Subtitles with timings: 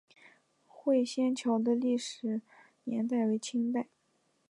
[0.65, 2.41] 会仙桥的历史
[2.85, 3.87] 年代为清代。